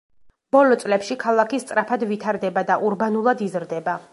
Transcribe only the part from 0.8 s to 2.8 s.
წლებში, ქალაქი სწრაფად ვითარდება და